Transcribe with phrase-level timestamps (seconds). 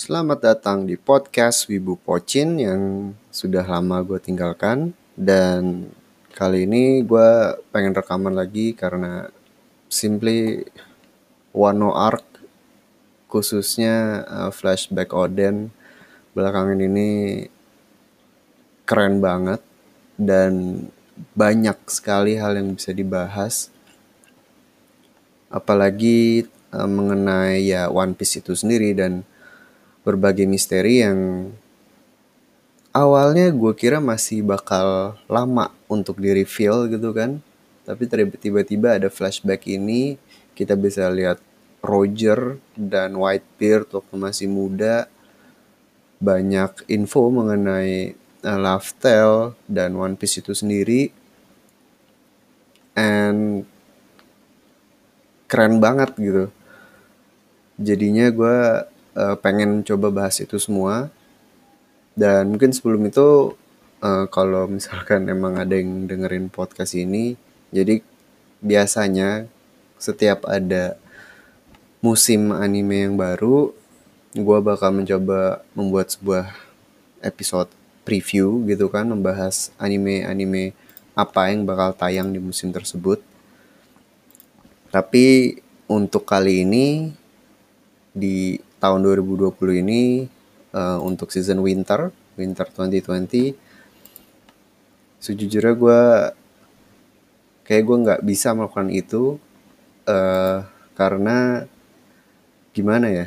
[0.00, 4.96] Selamat datang di podcast Wibu Pocin yang sudah lama gue tinggalkan.
[5.12, 5.92] Dan
[6.32, 9.28] kali ini gue pengen rekaman lagi karena
[9.92, 10.64] simply
[11.52, 12.24] Wano Arc
[13.28, 15.68] khususnya uh, flashback Oden
[16.32, 17.44] belakangan ini
[18.88, 19.60] keren banget
[20.16, 20.88] dan
[21.36, 23.68] banyak sekali hal yang bisa dibahas.
[25.52, 29.28] Apalagi uh, mengenai ya One Piece itu sendiri dan
[30.10, 31.50] berbagai misteri yang
[32.90, 37.38] awalnya gue kira masih bakal lama untuk di reveal gitu kan.
[37.86, 38.06] Tapi
[38.38, 40.18] tiba-tiba ada flashback ini
[40.58, 41.38] kita bisa lihat
[41.80, 45.08] Roger dan Whitebeard waktu masih muda
[46.20, 48.12] banyak info mengenai
[48.44, 51.08] uh, Love Tale dan One Piece itu sendiri.
[52.92, 53.64] And
[55.48, 56.52] keren banget gitu.
[57.80, 58.58] Jadinya gue
[59.14, 61.08] uh, pengen coba bahas itu semua.
[62.14, 63.54] Dan mungkin sebelum itu
[64.02, 67.36] uh, kalau misalkan emang ada yang dengerin podcast ini
[67.70, 68.02] jadi
[68.60, 69.46] biasanya
[70.00, 70.96] setiap ada
[72.00, 73.72] musim anime yang baru
[74.32, 76.54] gue bakal mencoba membuat sebuah
[77.20, 77.68] episode
[78.06, 80.72] preview gitu kan membahas anime-anime
[81.12, 83.20] apa yang bakal tayang di musim tersebut.
[84.88, 85.58] Tapi
[85.90, 87.12] untuk kali ini
[88.14, 90.24] di tahun 2020 ini
[90.72, 93.54] uh, untuk season winter, winter 2020,
[95.20, 96.02] sejujurnya gue
[97.68, 99.36] kayak gue nggak bisa melakukan itu
[100.08, 100.64] uh,
[100.96, 101.68] karena
[102.72, 103.26] gimana ya?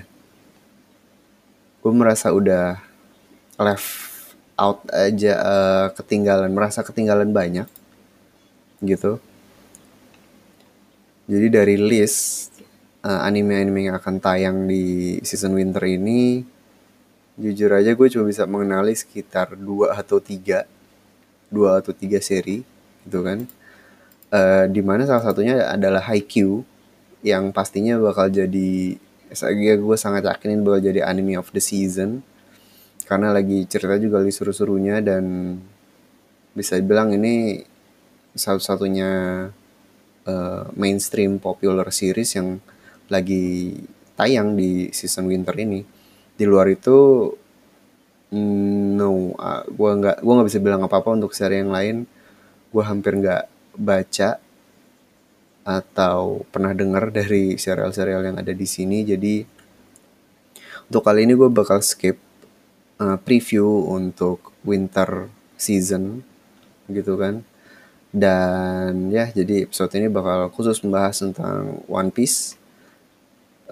[1.85, 2.81] Gue merasa udah
[3.61, 4.13] left
[4.57, 7.69] out aja uh, ketinggalan, merasa ketinggalan banyak
[8.81, 9.21] gitu.
[11.29, 12.52] Jadi dari list
[13.03, 16.43] anime-anime yang akan tayang di season winter ini
[17.35, 20.69] jujur aja gue cuma bisa mengenali sekitar dua atau tiga
[21.51, 22.63] dua atau tiga seri
[23.03, 23.45] gitu kan.
[24.33, 26.65] Uh, di mana salah satunya adalah Haikyuu
[27.21, 28.97] yang pastinya bakal jadi
[29.29, 32.25] saya gue sangat yakinin bakal jadi anime of the season
[33.05, 35.57] karena lagi cerita juga lagi seru-serunya dan
[36.57, 37.61] bisa dibilang ini
[38.33, 39.11] satu-satunya
[40.25, 42.57] uh, mainstream popular series yang
[43.11, 43.75] lagi
[44.13, 45.81] tayang di season winter ini.
[46.33, 47.29] Di luar itu
[48.33, 52.05] mm, no uh, gue nggak gue nggak bisa bilang apa apa untuk seri yang lain.
[52.73, 53.43] Gue hampir nggak
[53.77, 54.39] baca
[55.63, 59.07] atau pernah dengar dari serial-serial yang ada di sini.
[59.07, 59.45] Jadi
[60.89, 62.19] untuk kali ini gue bakal skip
[62.99, 66.25] uh, preview untuk winter season
[66.91, 67.45] gitu kan.
[68.13, 72.61] Dan ya jadi episode ini bakal khusus membahas tentang One Piece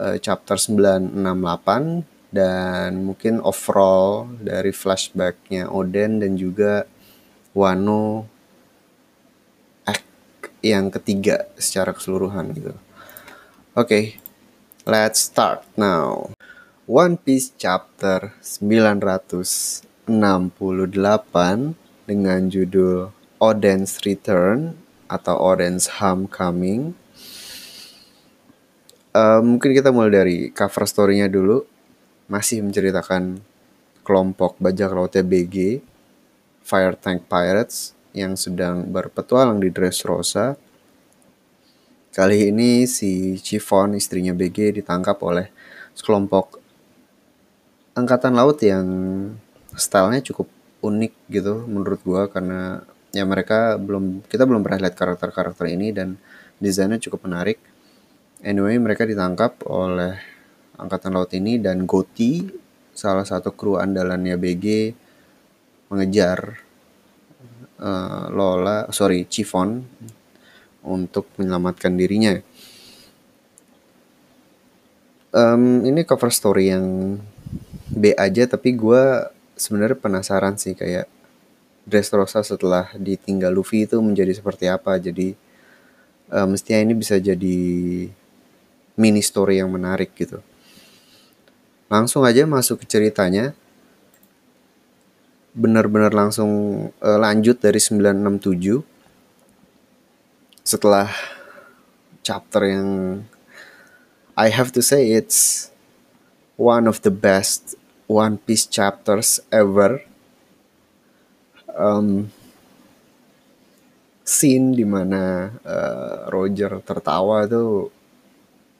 [0.01, 6.89] uh, chapter 968 dan mungkin overall dari flashbacknya Oden dan juga
[7.51, 8.25] Wano
[9.83, 10.07] act
[10.65, 12.73] yang ketiga secara keseluruhan gitu.
[13.75, 14.03] Oke, okay,
[14.87, 16.31] let's start now.
[16.87, 20.09] One Piece chapter 968
[22.07, 24.75] dengan judul Oden's Return
[25.11, 26.95] atau Oden's Homecoming
[29.11, 31.67] Uh, mungkin kita mulai dari cover story-nya dulu.
[32.31, 33.43] Masih menceritakan
[34.07, 35.83] kelompok bajak lautnya BG,
[36.63, 40.55] Fire Tank Pirates, yang sedang berpetualang di Dressrosa.
[42.11, 45.51] Kali ini si Chiffon, istrinya BG, ditangkap oleh
[45.95, 46.59] sekelompok
[47.95, 48.87] angkatan laut yang
[49.75, 50.47] stylenya cukup
[50.79, 56.15] unik gitu menurut gua karena ya mereka belum kita belum pernah lihat karakter-karakter ini dan
[56.63, 57.59] desainnya cukup menarik
[58.41, 60.17] Anyway, mereka ditangkap oleh
[60.73, 62.41] angkatan laut ini dan Goti,
[62.89, 64.97] salah satu kru andalannya BG,
[65.93, 66.57] mengejar
[67.77, 69.85] uh, Lola, sorry, Chiffon
[70.81, 72.33] untuk menyelamatkan dirinya.
[75.37, 77.21] Um, ini cover story yang
[77.93, 79.21] B aja, tapi gue
[79.53, 81.05] sebenarnya penasaran sih kayak
[81.85, 84.97] Dressrosa setelah ditinggal Luffy itu menjadi seperti apa.
[84.97, 85.37] Jadi
[86.33, 87.61] uh, mestinya ini bisa jadi
[89.01, 90.45] mini story yang menarik gitu.
[91.89, 93.57] Langsung aja masuk ke ceritanya.
[95.57, 96.49] Benar-benar langsung
[97.01, 98.85] uh, lanjut dari 967.
[100.61, 101.09] Setelah
[102.21, 102.89] chapter yang
[104.37, 105.73] I have to say it's
[106.55, 107.75] one of the best
[108.11, 110.03] One Piece chapters ever.
[111.71, 112.31] Um,
[114.27, 117.91] scene di mana uh, Roger tertawa tuh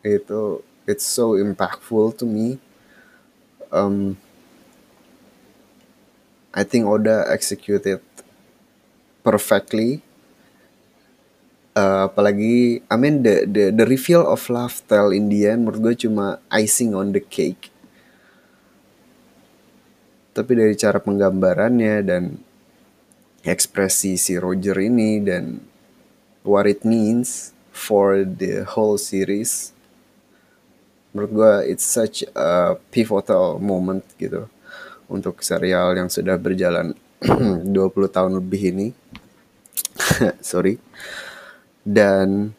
[0.01, 2.57] itu it's so impactful to me.
[3.71, 4.18] Um,
[6.51, 8.03] I think Oda executed
[9.24, 10.03] perfectly.
[11.71, 15.95] Uh, apalagi I mean the the the reveal of Love Tale in the end menurut
[15.95, 17.71] gue cuma icing on the cake.
[20.36, 22.24] Tapi dari cara penggambarannya dan
[23.48, 25.63] ekspresi si Roger ini dan
[26.44, 29.71] what it means for the whole series
[31.12, 34.48] menurut gue it's such a pivotal moment gitu
[35.12, 37.75] untuk serial yang sudah berjalan 20
[38.16, 38.88] tahun lebih ini.
[40.40, 40.80] Sorry.
[41.84, 42.56] Dan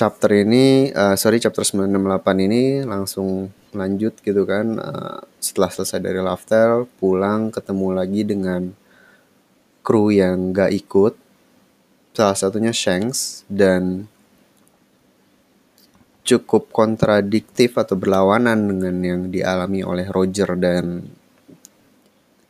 [0.00, 4.80] chapter ini uh, sorry chapter 968 ini langsung lanjut gitu kan.
[4.80, 8.72] Uh, setelah selesai dari Laftel pulang ketemu lagi dengan
[9.84, 11.14] kru yang gak ikut.
[12.16, 14.08] Salah satunya Shanks dan
[16.24, 21.08] cukup kontradiktif atau berlawanan dengan yang dialami oleh Roger dan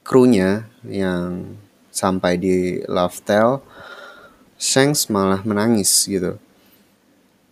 [0.03, 1.55] krunya yang
[1.91, 3.63] sampai di Laftel
[4.61, 6.37] Shanks malah menangis gitu.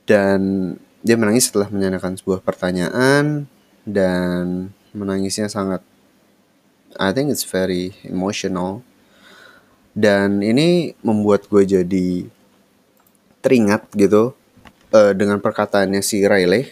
[0.04, 3.48] Dan dia menangis setelah menanyakan sebuah pertanyaan
[3.88, 5.80] dan menangisnya sangat
[7.00, 8.84] I think it's very emotional.
[9.96, 12.28] Dan ini membuat gue jadi
[13.40, 14.37] teringat gitu
[14.92, 16.68] uh, dengan perkataannya si Riley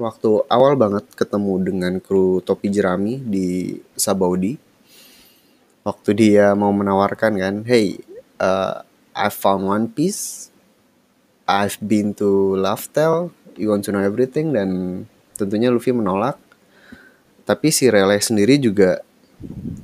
[0.00, 4.56] waktu awal banget ketemu dengan kru topi jerami di Sabaudi.
[5.82, 7.98] Waktu dia mau menawarkan kan, hey,
[8.38, 10.48] uh, I found One Piece.
[11.44, 13.34] I've been to Laftel.
[13.58, 15.02] You want to know everything dan
[15.34, 16.38] tentunya Luffy menolak.
[17.42, 19.02] Tapi si Rele sendiri juga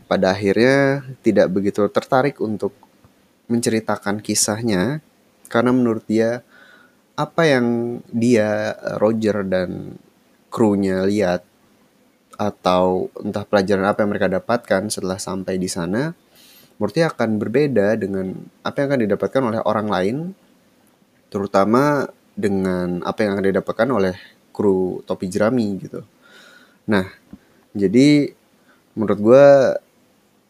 [0.06, 2.70] pada akhirnya tidak begitu tertarik untuk
[3.50, 5.02] menceritakan kisahnya
[5.50, 6.46] karena menurut dia
[7.18, 9.98] apa yang dia Roger dan
[10.54, 11.42] krunya lihat
[12.38, 16.14] atau entah pelajaran apa yang mereka dapatkan setelah sampai di sana
[16.78, 20.16] menurutnya akan berbeda dengan apa yang akan didapatkan oleh orang lain,
[21.26, 22.06] terutama
[22.38, 24.14] dengan apa yang akan didapatkan oleh
[24.54, 26.06] kru topi jerami gitu.
[26.86, 27.02] Nah,
[27.74, 28.30] jadi
[28.94, 29.46] menurut gue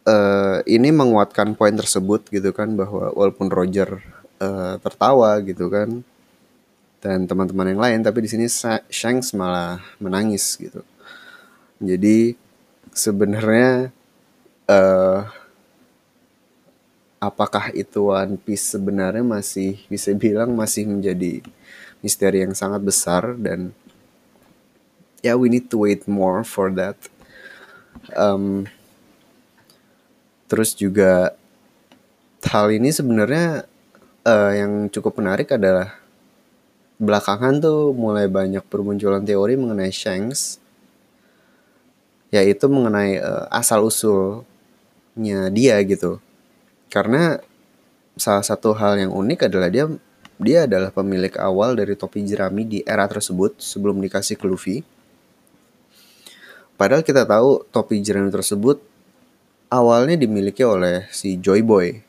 [0.04, 4.04] uh, ini menguatkan poin tersebut gitu kan bahwa walaupun Roger
[4.44, 6.04] uh, tertawa gitu kan
[6.98, 8.46] dan teman-teman yang lain, tapi di sini
[8.90, 10.82] Shanks malah menangis gitu.
[11.78, 12.34] Jadi
[12.90, 13.94] sebenarnya
[14.66, 15.22] uh,
[17.22, 21.42] apakah itu One Piece sebenarnya masih bisa bilang masih menjadi
[22.02, 23.74] misteri yang sangat besar dan
[25.22, 26.98] ya yeah, we need to wait more for that.
[28.14, 28.70] Um,
[30.46, 31.34] terus juga
[32.46, 33.66] hal ini sebenarnya
[34.22, 35.97] uh, yang cukup menarik adalah
[36.98, 40.58] belakangan tuh mulai banyak bermunculan teori mengenai Shanks
[42.28, 46.20] yaitu mengenai uh, asal usulnya dia gitu
[46.92, 47.40] karena
[48.18, 49.86] salah satu hal yang unik adalah dia
[50.38, 54.86] dia adalah pemilik awal dari topi jerami di era tersebut sebelum dikasih ke Luffy.
[56.78, 58.78] Padahal kita tahu topi jerami tersebut
[59.66, 62.06] awalnya dimiliki oleh si Joy Boy.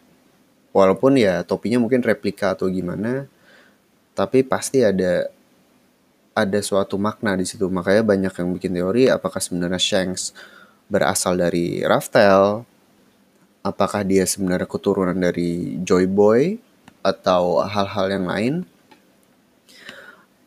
[0.69, 3.25] Walaupun ya topinya mungkin replika atau gimana,
[4.19, 5.31] tapi pasti ada
[6.35, 7.71] ada suatu makna di situ.
[7.71, 10.35] Makanya banyak yang bikin teori apakah sebenarnya Shanks
[10.91, 12.67] berasal dari Raftel
[13.63, 16.59] apakah dia sebenarnya keturunan dari Joy Boy
[17.03, 18.53] atau hal-hal yang lain.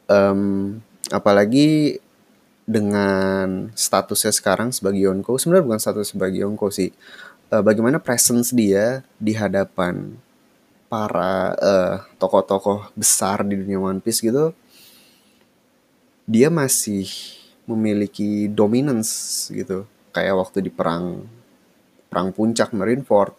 [0.09, 2.01] Um, apalagi
[2.69, 6.93] dengan statusnya sekarang sebagai Yonko, sebenarnya bukan status sebagai Yonko sih.
[7.53, 10.17] Uh, bagaimana presence dia di hadapan
[10.93, 14.53] para uh, tokoh-tokoh besar di dunia One Piece gitu,
[16.29, 17.09] dia masih
[17.65, 19.89] memiliki dominance gitu.
[20.13, 21.25] Kayak waktu di perang
[22.13, 23.33] perang puncak Marineford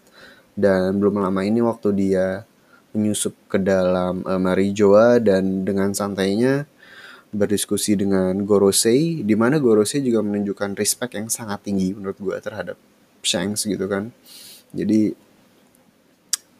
[0.57, 2.41] dan belum lama ini waktu dia
[2.97, 6.65] menyusup ke dalam uh, Marijoa dan dengan santainya
[7.29, 12.77] berdiskusi dengan Gorosei di mana Gorosei juga menunjukkan respect yang sangat tinggi menurut gue terhadap
[13.25, 14.13] Shanks gitu kan
[14.73, 15.13] jadi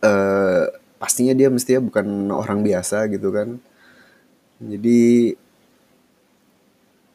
[0.02, 0.66] uh,
[1.04, 3.60] pastinya dia mestinya bukan orang biasa gitu kan.
[4.64, 5.36] Jadi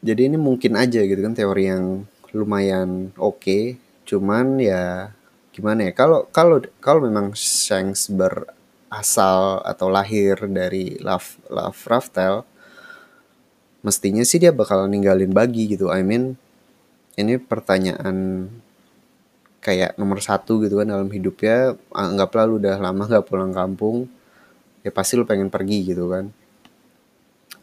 [0.04, 2.04] jadi ini mungkin aja gitu kan teori yang
[2.36, 3.40] lumayan oke.
[3.40, 5.12] Okay cuman ya
[5.52, 12.40] gimana ya kalau kalau kalau memang Shanks berasal atau lahir dari Love Love Raftel
[13.84, 15.92] mestinya sih dia bakal ninggalin bagi gitu.
[15.92, 16.40] I mean
[17.20, 18.48] ini pertanyaan
[19.68, 24.08] kayak nomor satu gitu kan dalam hidupnya anggaplah lu udah lama gak pulang kampung
[24.80, 26.32] ya pasti lu pengen pergi gitu kan.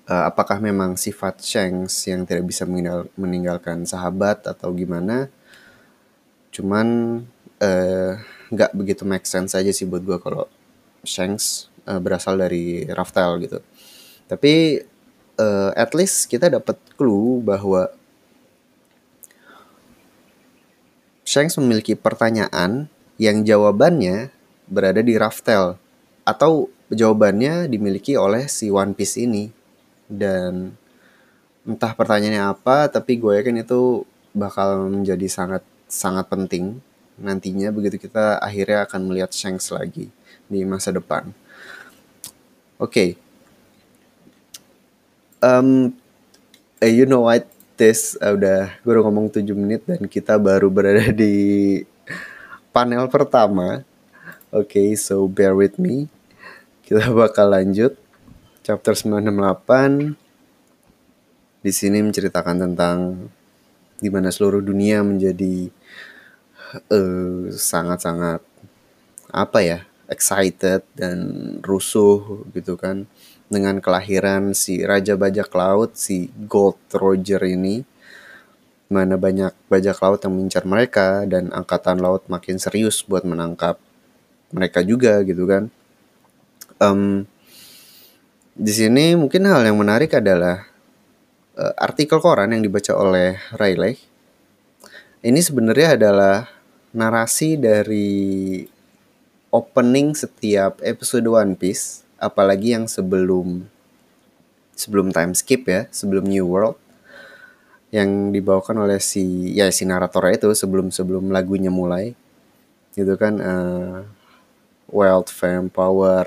[0.05, 5.33] Uh, apakah memang sifat Shanks yang tidak bisa meninggal, meninggalkan sahabat atau gimana?
[6.53, 6.85] Cuman
[8.53, 10.45] nggak uh, begitu make sense aja sih buat gue kalau
[11.01, 13.59] Shanks uh, berasal dari Raftel gitu.
[14.29, 14.85] Tapi
[15.41, 17.89] uh, at least kita dapat clue bahwa
[21.25, 22.85] Shanks memiliki pertanyaan
[23.17, 24.29] yang jawabannya
[24.69, 25.81] berada di Raftel
[26.21, 29.49] atau jawabannya dimiliki oleh si One Piece ini
[30.05, 30.77] dan
[31.65, 34.05] entah pertanyaannya apa tapi gue yakin itu
[34.37, 36.77] bakal menjadi sangat sangat penting
[37.17, 40.13] nantinya begitu kita akhirnya akan melihat Shanks lagi
[40.45, 41.33] di masa depan.
[42.77, 42.91] Oke.
[42.91, 43.09] Okay.
[45.41, 45.95] Um,
[46.83, 47.47] eh, you know what?
[47.75, 51.83] This uh, udah gue udah ngomong 7 menit dan kita baru berada di
[52.71, 53.83] panel pertama.
[54.55, 56.07] Oke, okay, so bear with me.
[56.87, 57.99] Kita bakal lanjut
[58.63, 60.15] chapter 968.
[61.59, 63.27] Di sini menceritakan tentang
[63.99, 65.67] di mana seluruh dunia menjadi
[66.91, 68.55] uh, sangat-sangat uh,
[69.35, 71.17] apa ya excited dan
[71.59, 73.09] rusuh gitu kan
[73.47, 77.85] dengan kelahiran si Raja Bajak Laut si Gold Roger ini
[78.85, 83.81] mana banyak bajak laut yang mengincar mereka dan angkatan laut makin serius buat menangkap
[84.53, 85.73] mereka juga gitu kan.
[86.77, 87.25] Um,
[88.53, 90.69] di sini mungkin hal yang menarik adalah
[91.57, 93.97] uh, artikel koran yang dibaca oleh Riley
[95.25, 96.45] ini sebenarnya adalah
[96.93, 98.61] narasi dari
[99.49, 103.66] opening setiap episode One Piece, apalagi yang sebelum
[104.76, 106.76] sebelum time skip ya, sebelum New World
[107.90, 112.14] yang dibawakan oleh si ya si naratornya itu sebelum sebelum lagunya mulai
[112.94, 114.06] gitu kan uh,
[114.86, 116.26] wealth fame power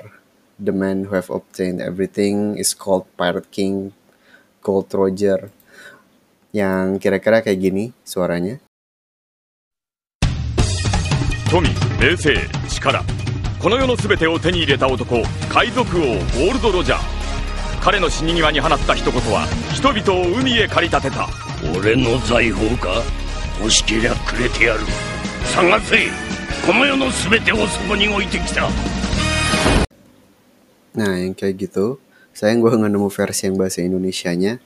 [0.60, 3.96] the man who have obtained everything is called pirate king
[4.60, 5.48] gold roger
[6.52, 8.60] yang kira-kira kayak gini suaranya
[11.54, 13.17] 富、名声、力
[13.59, 16.99] この世の全てを手に入れた男海賊王ゴールド・ロジャー
[17.81, 21.27] 彼の死に際に放った一言は人々を海へ駆り立てた
[21.77, 23.03] 俺の財宝か
[23.59, 24.79] 欲しけりゃくれてやる
[25.43, 26.07] 探せ
[26.65, 28.69] この世の全てをそこに置いてきた
[30.95, 32.01] Nah, yang kayak gitu.
[32.33, 34.59] Sayang gue nggak nemu versi yang bahasa Indonesia-nya.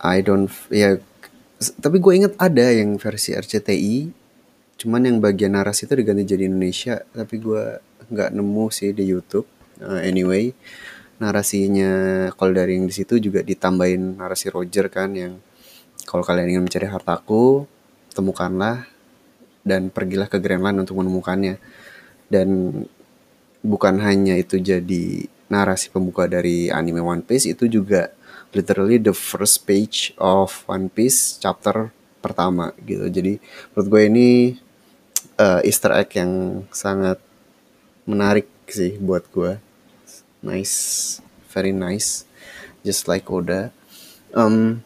[0.00, 0.96] I don't, ya,
[1.82, 4.19] tapi gue inget ada yang versi RCTI
[4.80, 7.64] cuman yang bagian narasi itu diganti jadi Indonesia tapi gue
[8.10, 9.46] nggak nemu sih di YouTube.
[9.80, 10.52] Uh, anyway
[11.20, 11.92] narasinya
[12.32, 15.36] kalau dari yang di situ juga ditambahin narasi Roger kan yang
[16.08, 17.68] kalau kalian ingin mencari hartaku
[18.16, 18.88] temukanlah
[19.60, 21.60] dan pergilah ke Greenland untuk menemukannya.
[22.30, 22.72] Dan
[23.60, 28.08] bukan hanya itu jadi narasi pembuka dari anime One Piece itu juga
[28.56, 31.92] literally the first page of One Piece chapter
[32.24, 33.06] pertama gitu.
[33.10, 33.36] Jadi
[33.74, 34.28] menurut gue ini
[35.40, 37.16] uh, Easter egg yang sangat
[38.04, 39.56] menarik sih buat gue.
[40.44, 41.18] Nice,
[41.48, 42.28] very nice,
[42.84, 43.72] just like Oda.
[44.36, 44.84] Um,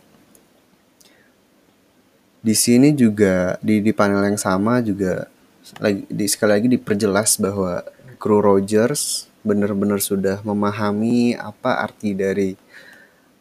[2.45, 5.33] di sini juga di di panel yang sama juga
[5.81, 7.81] lagi di sekali lagi diperjelas bahwa
[8.21, 12.57] kru Rogers benar-benar sudah memahami apa arti dari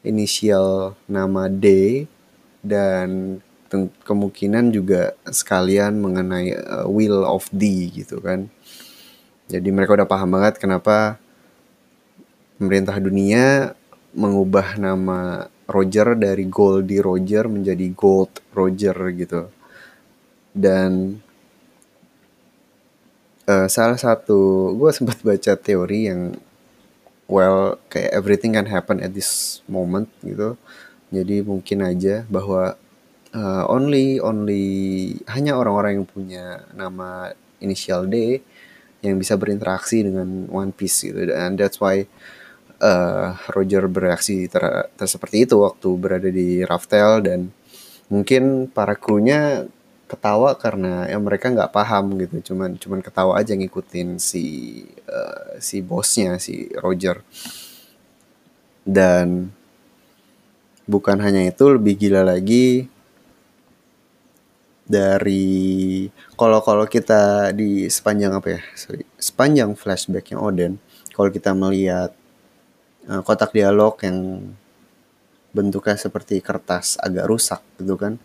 [0.03, 2.03] inisial nama D
[2.63, 3.39] dan
[4.05, 8.47] kemungkinan juga sekalian mengenai uh, will of D gitu kan.
[9.49, 11.19] Jadi mereka udah paham banget kenapa
[12.57, 13.75] pemerintah dunia
[14.13, 19.49] mengubah nama Roger dari Goldie Roger menjadi Gold Roger gitu.
[20.53, 21.19] Dan
[23.49, 26.37] uh, salah satu gue sempat baca teori yang
[27.25, 30.55] well kayak everything can happen at this moment gitu.
[31.13, 32.77] Jadi mungkin aja bahwa
[33.33, 34.65] uh, only only
[35.27, 36.45] hanya orang-orang yang punya
[36.77, 38.39] nama inisial D
[39.03, 41.27] yang bisa berinteraksi dengan One Piece gitu.
[41.27, 42.07] Dan that's why
[42.79, 47.19] uh, Roger bereaksi ter, ter seperti itu waktu berada di Raftel.
[47.19, 47.51] Dan
[48.07, 49.67] mungkin para krunya
[50.07, 52.53] ketawa karena ya mereka nggak paham gitu.
[52.53, 54.45] Cuman cuman ketawa aja ngikutin si
[55.11, 57.19] uh, si bosnya si Roger.
[58.87, 59.51] Dan
[60.87, 62.92] bukan hanya itu lebih gila lagi
[64.83, 70.75] dari kalau kalau kita di sepanjang apa ya sorry sepanjang flashbacknya Oden
[71.15, 72.11] kalau kita melihat
[73.07, 74.51] uh, kotak dialog yang
[75.55, 78.19] bentuknya seperti kertas agak rusak gitu kan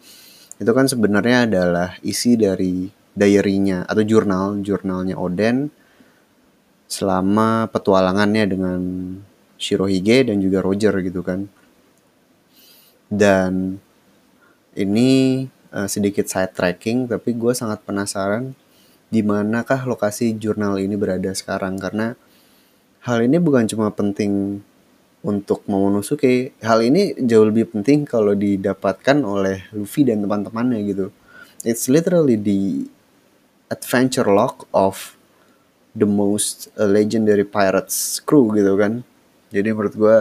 [0.58, 5.70] itu kan sebenarnya adalah isi dari diary-nya atau jurnal jurnalnya Oden
[6.88, 8.80] selama petualangannya dengan
[9.60, 11.50] Shirohige dan juga Roger gitu kan.
[13.10, 13.76] Dan
[14.78, 18.52] ini uh, sedikit side tracking tapi gue sangat penasaran
[19.08, 22.12] di manakah lokasi jurnal ini berada sekarang karena
[23.08, 24.60] hal ini bukan cuma penting
[25.24, 31.06] untuk Momonosuke, hal ini jauh lebih penting kalau didapatkan oleh Luffy dan teman-temannya gitu.
[31.66, 32.86] It's literally the
[33.66, 35.18] adventure log of
[35.98, 39.02] the most legendary pirates crew gitu kan.
[39.50, 40.18] Jadi menurut gue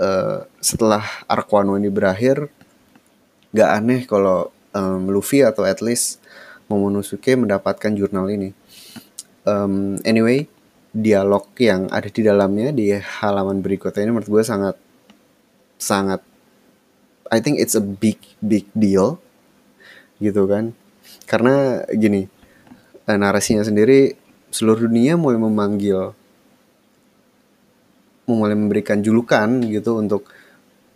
[0.00, 2.48] uh, setelah arc Wano ini berakhir,
[3.56, 6.20] gak aneh kalau um, Luffy atau at least
[6.68, 8.50] Momonosuke mendapatkan jurnal ini.
[9.46, 10.50] Um, anyway,
[10.96, 14.76] dialog yang ada di dalamnya di halaman berikutnya ini menurut gue sangat
[15.76, 16.24] sangat
[17.28, 19.20] I think it's a big big deal
[20.16, 20.72] gitu kan
[21.28, 22.32] karena gini
[23.04, 24.16] eh, narasinya sendiri
[24.48, 26.16] seluruh dunia mulai memanggil
[28.26, 30.26] mulai memberikan julukan gitu untuk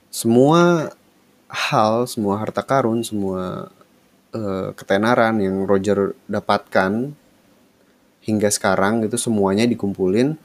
[0.09, 0.91] semua
[1.51, 3.75] hal semua harta karun semua
[4.31, 7.11] uh, ketenaran yang Roger dapatkan
[8.23, 10.39] hingga sekarang itu semuanya dikumpulin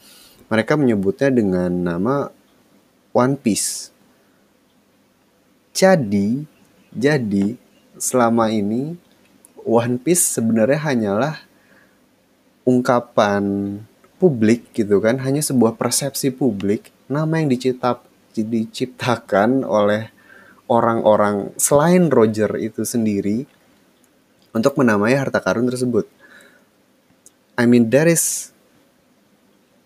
[0.50, 2.30] mereka menyebutnya dengan nama
[3.16, 3.90] One Piece.
[5.76, 6.46] Jadi,
[6.94, 7.58] jadi
[8.00, 8.96] selama ini
[9.66, 11.36] One Piece sebenarnya hanyalah
[12.64, 13.44] ungkapan
[14.16, 18.00] publik gitu kan, hanya sebuah persepsi publik, nama yang dicipta,
[18.32, 20.15] diciptakan oleh
[20.66, 23.46] orang-orang selain Roger itu sendiri
[24.56, 26.08] untuk menamai harta karun tersebut.
[27.56, 28.56] I mean that is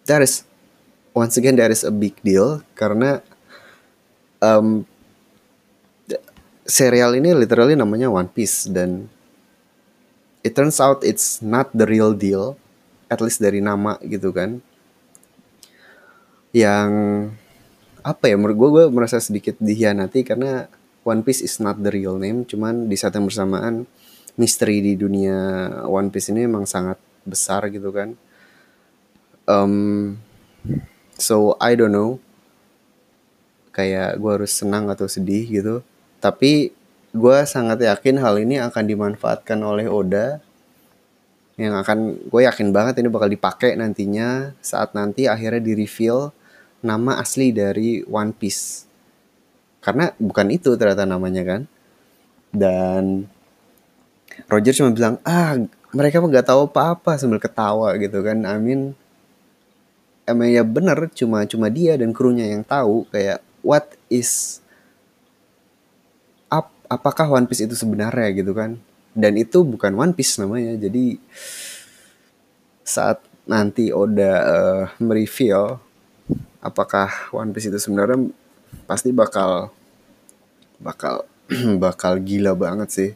[0.10, 0.48] that is
[1.14, 3.22] once again that is a big deal karena
[4.42, 4.88] um,
[6.66, 9.10] serial ini literally namanya One Piece dan
[10.42, 12.56] it turns out it's not the real deal
[13.10, 14.62] at least dari nama gitu kan
[16.56, 16.90] yang
[18.10, 20.66] apa ya menurut gue gue merasa sedikit dihianati karena
[21.06, 22.44] One Piece is not the real name.
[22.44, 23.88] Cuman di saat yang bersamaan
[24.36, 25.38] misteri di dunia
[25.88, 28.18] One Piece ini emang sangat besar gitu kan.
[29.50, 30.18] Um,
[31.16, 32.20] so I don't know.
[33.74, 35.76] Kayak gue harus senang atau sedih gitu.
[36.20, 36.76] Tapi
[37.10, 40.44] gue sangat yakin hal ini akan dimanfaatkan oleh Oda.
[41.56, 46.32] Yang akan gue yakin banget ini bakal dipakai nantinya saat nanti akhirnya di reveal
[46.80, 48.88] nama asli dari One Piece.
[49.80, 51.62] Karena bukan itu ternyata namanya kan?
[52.52, 53.30] Dan
[54.48, 55.60] Roger cuma bilang ah
[55.92, 58.46] mereka nggak tahu apa-apa sambil ketawa gitu kan.
[58.48, 58.96] I mean
[60.30, 64.62] emang ya bener cuma cuma dia dan krunya yang tahu kayak what is
[66.48, 68.30] ap, apakah One Piece itu sebenarnya?
[68.32, 68.80] gitu kan.
[69.18, 71.18] Dan itu bukan One Piece namanya jadi
[72.86, 75.82] saat nanti Oda uh, mereveal
[76.60, 78.30] apakah One Piece itu sebenarnya
[78.86, 79.72] pasti bakal
[80.80, 81.28] bakal
[81.84, 83.12] bakal gila banget sih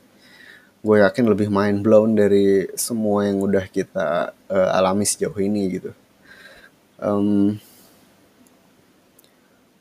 [0.84, 5.96] gue yakin lebih mind blown dari semua yang udah kita uh, alami sejauh ini gitu.
[7.00, 7.56] Um,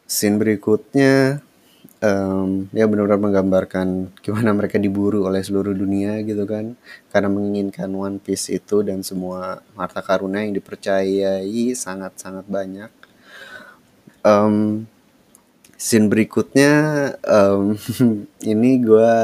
[0.07, 1.43] scene berikutnya
[1.99, 3.87] um, ya benar-benar menggambarkan
[4.25, 6.79] gimana mereka diburu oleh seluruh dunia gitu kan
[7.11, 13.02] karena menginginkan One Piece itu dan semua harta karunnya yang dipercayai sangat-sangat banyak.
[14.23, 14.87] Um,
[15.83, 16.73] scene berikutnya
[17.27, 17.75] um,
[18.53, 19.15] ini gue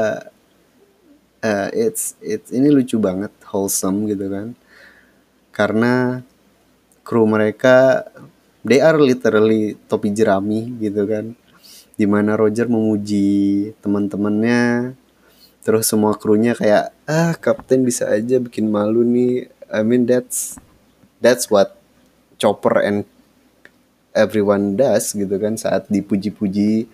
[1.39, 4.47] uh, it's it's ini lucu banget wholesome gitu kan.
[5.55, 6.19] Karena
[7.07, 8.03] kru mereka
[8.67, 11.31] they are literally topi jerami gitu kan.
[11.95, 14.95] Di mana Roger memuji teman-temannya
[15.59, 19.47] terus semua krunya kayak ah kapten bisa aja bikin malu nih.
[19.71, 20.59] I mean that's
[21.23, 21.79] that's what
[22.39, 23.03] Chopper and
[24.19, 26.85] everyone does gitu kan saat dipuji-puji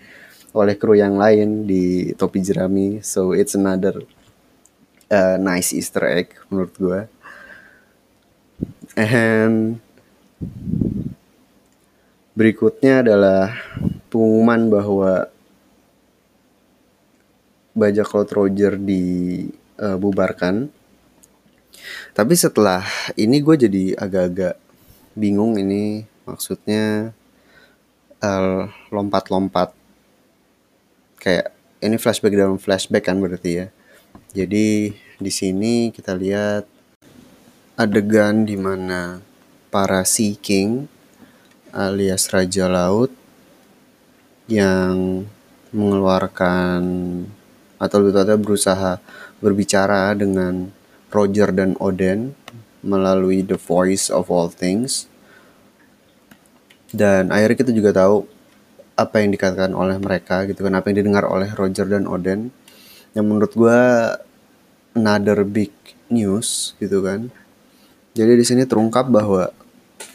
[0.56, 4.06] oleh kru yang lain di topi jerami so it's another
[5.10, 7.02] uh, nice Easter egg menurut gue.
[8.96, 9.84] And
[12.36, 13.52] berikutnya adalah
[14.08, 15.28] pengumuman bahwa
[17.76, 20.72] bajak laut Roger dibubarkan.
[20.72, 20.84] Uh,
[22.16, 22.88] Tapi setelah
[23.20, 24.56] ini gue jadi agak-agak
[25.16, 27.14] bingung ini maksudnya
[28.22, 29.74] uh, lompat-lompat
[31.22, 33.68] kayak ini flashback dalam flashback kan berarti ya
[34.36, 36.68] jadi di sini kita lihat
[37.80, 39.22] adegan di mana
[39.72, 40.92] para Sea King
[41.76, 43.12] alias Raja Laut
[44.48, 45.26] yang
[45.76, 46.82] mengeluarkan
[47.76, 48.92] atau lebih tepatnya berusaha
[49.44, 50.72] berbicara dengan
[51.12, 52.32] Roger dan Oden
[52.80, 55.12] melalui The Voice of All Things.
[56.96, 58.24] Dan akhirnya kita juga tahu
[58.96, 62.50] apa yang dikatakan oleh mereka gitu kan apa yang didengar oleh Roger dan Oden.
[63.12, 63.80] Yang menurut gue
[64.96, 65.72] another big
[66.08, 67.28] news gitu kan.
[68.16, 69.52] Jadi di sini terungkap bahwa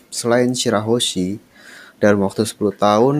[0.09, 1.37] selain Shirahoshi
[2.01, 3.17] dalam waktu 10 tahun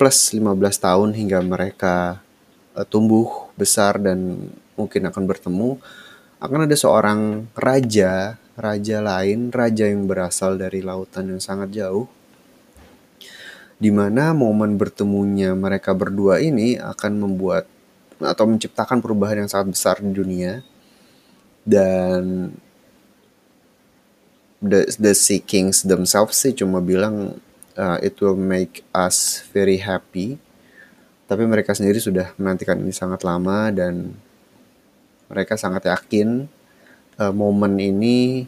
[0.00, 0.42] plus 15
[0.80, 2.18] tahun hingga mereka
[2.74, 5.78] uh, tumbuh besar dan mungkin akan bertemu
[6.42, 12.06] akan ada seorang raja raja lain raja yang berasal dari lautan yang sangat jauh
[13.78, 17.66] di mana momen bertemunya mereka berdua ini akan membuat
[18.22, 20.62] atau menciptakan perubahan yang sangat besar di dunia.
[21.64, 22.52] Dan
[24.62, 27.40] the the Sea Kings themselves sih cuma bilang
[27.76, 30.38] uh, it will make us very happy.
[31.24, 34.12] Tapi mereka sendiri sudah menantikan ini sangat lama dan
[35.28, 36.46] mereka sangat yakin
[37.18, 38.46] uh, momen ini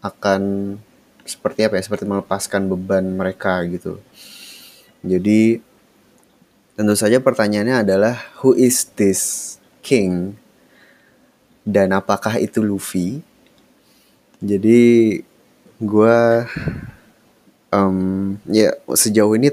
[0.00, 0.74] akan
[1.24, 1.84] seperti apa ya?
[1.84, 4.00] Seperti melepaskan beban mereka gitu.
[5.00, 5.60] Jadi
[6.76, 10.36] tentu saja pertanyaannya adalah who is this king?
[11.64, 13.20] Dan apakah itu Luffy?
[14.40, 15.20] Jadi
[15.80, 16.18] gue
[17.72, 19.52] um, ya sejauh ini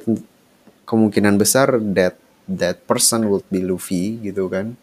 [0.88, 2.16] kemungkinan besar that
[2.48, 4.80] that person would be Luffy gitu kan.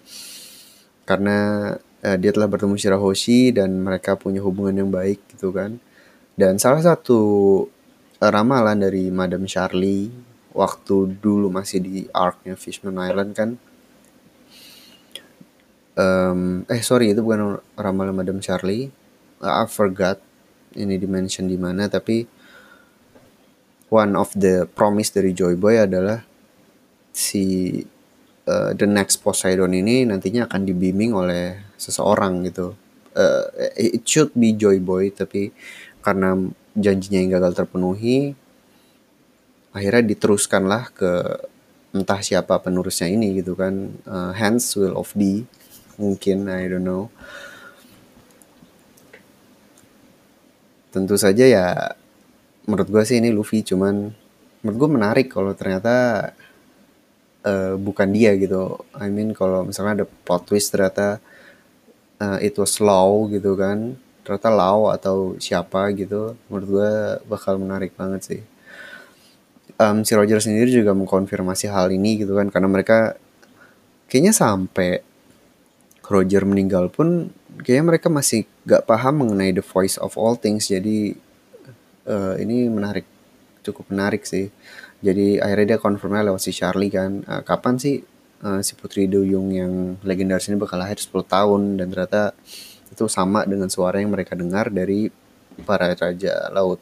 [1.08, 1.72] Karena
[2.04, 5.80] uh, dia telah bertemu Shirahoshi dan mereka punya hubungan yang baik gitu kan.
[6.36, 7.20] Dan salah satu
[8.20, 10.12] uh, ramalan dari Madam Charlie
[10.52, 13.50] waktu dulu masih di arcnya Fishman Island kan
[15.98, 18.90] um, eh sorry itu bukan ramalan Madam Charlie.
[19.42, 20.18] Uh, I forgot
[20.74, 22.26] ini dimension di mana tapi
[23.90, 26.22] one of the promise dari Joy Boy adalah
[27.14, 27.78] si
[28.48, 32.76] uh, the next Poseidon ini nantinya akan dibimbing oleh seseorang gitu.
[33.14, 33.46] Uh,
[33.78, 35.54] it should be Joy Boy tapi
[36.02, 36.34] karena
[36.74, 38.34] janjinya yang gagal terpenuhi
[39.70, 41.10] akhirnya diteruskanlah ke
[41.94, 45.46] entah siapa penerusnya ini gitu kan uh, hence will of D
[45.94, 47.10] mungkin I don't know
[50.90, 51.66] tentu saja ya
[52.66, 54.10] menurut gue sih ini Luffy cuman
[54.62, 56.30] menurut gue menarik kalau ternyata
[57.44, 58.80] uh, bukan dia gitu.
[58.96, 61.20] I mean kalau misalnya ada plot twist ternyata
[62.18, 62.80] uh, it was
[63.30, 64.00] gitu kan.
[64.24, 66.92] Ternyata Lau atau siapa gitu menurut gue
[67.28, 68.40] bakal menarik banget sih.
[69.76, 73.18] Um, si Roger sendiri juga mengkonfirmasi hal ini gitu kan karena mereka
[74.06, 75.02] kayaknya sampai
[76.04, 77.32] Roger meninggal pun
[77.64, 80.70] kayaknya mereka masih gak paham mengenai the voice of all things.
[80.70, 81.16] Jadi
[82.08, 83.04] uh, ini menarik
[83.64, 84.52] cukup menarik sih
[85.04, 87.20] jadi akhirnya dia konfirmnya lewat si Charlie kan.
[87.28, 88.00] Uh, kapan sih
[88.40, 90.96] uh, si Putri Duyung yang legendaris ini bakal lahir?
[90.96, 91.76] 10 tahun.
[91.76, 92.32] Dan ternyata
[92.88, 95.12] itu sama dengan suara yang mereka dengar dari
[95.68, 96.80] para raja laut.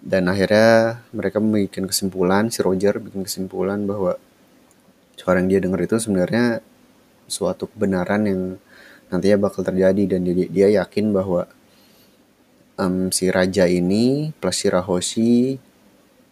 [0.00, 4.16] Dan akhirnya mereka membuat kesimpulan si Roger bikin kesimpulan bahwa
[5.20, 6.64] suara yang dia dengar itu sebenarnya
[7.28, 8.40] suatu kebenaran yang
[9.12, 10.16] nantinya bakal terjadi.
[10.16, 11.44] Dan dia, dia yakin bahwa
[12.80, 15.67] um, si raja ini plus si Rahoshi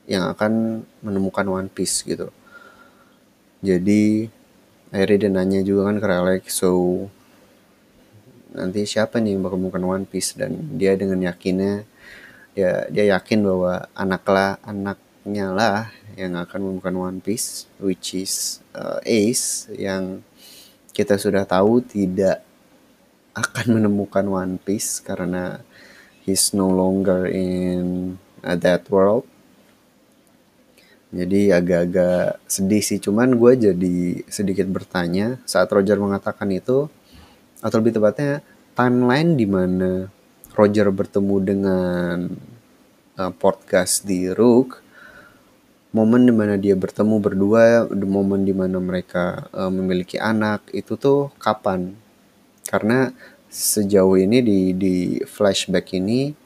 [0.06, 2.30] yang akan menemukan One Piece gitu.
[3.62, 4.30] Jadi
[4.94, 6.70] akhirnya dia nanya juga kan ke Raleigh, so
[8.56, 11.84] nanti siapa nih yang bakal menemukan One Piece dan dia dengan yakinnya
[12.56, 18.96] ya dia yakin bahwa anaklah anaknya lah yang akan menemukan One Piece which is uh,
[19.04, 20.24] Ace yang
[20.96, 22.40] kita sudah tahu tidak
[23.36, 25.60] akan menemukan One Piece karena
[26.24, 29.28] he's no longer in uh, that world
[31.16, 33.00] jadi agak-agak sedih sih.
[33.00, 33.96] Cuman gue jadi
[34.28, 36.92] sedikit bertanya saat Roger mengatakan itu
[37.64, 38.44] atau lebih tepatnya
[38.76, 40.12] timeline di mana
[40.52, 42.16] Roger bertemu dengan
[43.16, 44.84] uh, podcast di Rook
[45.96, 51.32] momen di mana dia bertemu berdua momen di mana mereka uh, memiliki anak itu tuh
[51.40, 51.96] kapan?
[52.68, 53.08] Karena
[53.48, 56.36] sejauh ini di di flashback ini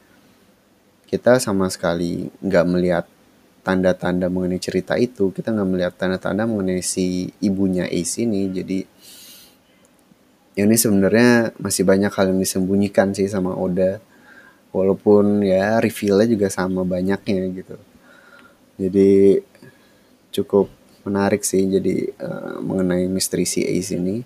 [1.10, 3.04] kita sama sekali nggak melihat
[3.60, 8.48] tanda-tanda mengenai cerita itu kita nggak melihat tanda-tanda mengenai si ibunya Ace ini.
[8.48, 8.78] Jadi
[10.60, 14.00] ini sebenarnya masih banyak hal yang disembunyikan sih sama Oda.
[14.70, 17.76] Walaupun ya revealnya juga sama banyaknya gitu.
[18.80, 19.42] Jadi
[20.30, 20.70] cukup
[21.02, 24.22] menarik sih jadi uh, mengenai misteri si Ace ini.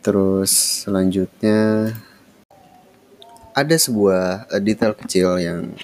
[0.00, 1.92] Terus selanjutnya
[3.52, 5.74] ada sebuah uh, detail kecil yang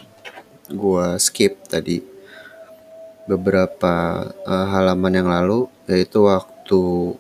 [0.75, 2.03] gue skip tadi
[3.25, 7.15] beberapa uh, halaman yang lalu yaitu waktu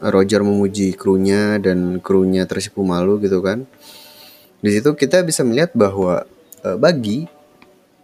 [0.00, 3.68] Roger memuji krunya dan krunya tersipu malu gitu kan
[4.64, 6.24] Di situ kita bisa melihat bahwa
[6.64, 7.28] uh, bagi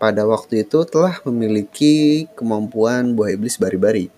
[0.03, 4.11] pada waktu itu telah memiliki kemampuan buah iblis bari-bari.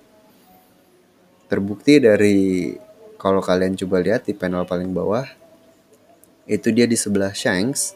[1.44, 2.72] Terbukti dari
[3.20, 5.28] kalau kalian coba lihat di panel paling bawah,
[6.48, 7.92] itu dia di sebelah Shanks,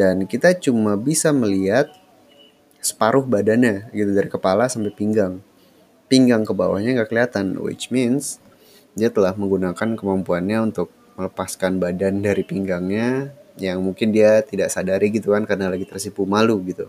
[0.00, 1.92] dan kita cuma bisa melihat
[2.80, 5.44] separuh badannya gitu dari kepala sampai pinggang.
[6.08, 8.40] Pinggang ke bawahnya nggak kelihatan, which means
[8.96, 10.88] dia telah menggunakan kemampuannya untuk
[11.20, 16.56] melepaskan badan dari pinggangnya yang mungkin dia tidak sadari gitu kan karena lagi tersipu malu
[16.64, 16.88] gitu